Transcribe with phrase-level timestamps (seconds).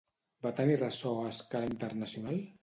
[0.45, 2.43] Va tenir ressò a escala internacional?